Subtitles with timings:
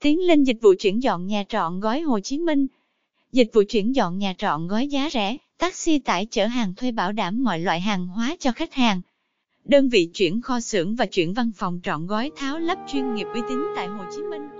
[0.00, 2.66] Tiến lên dịch vụ chuyển dọn nhà trọn gói Hồ Chí Minh.
[3.32, 7.12] Dịch vụ chuyển dọn nhà trọn gói giá rẻ, taxi tải chở hàng thuê bảo
[7.12, 9.00] đảm mọi loại hàng hóa cho khách hàng.
[9.64, 13.26] Đơn vị chuyển kho xưởng và chuyển văn phòng trọn gói tháo lắp chuyên nghiệp
[13.34, 14.59] uy tín tại Hồ Chí Minh.